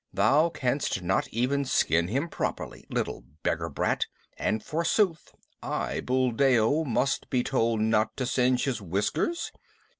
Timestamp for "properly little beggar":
2.27-3.69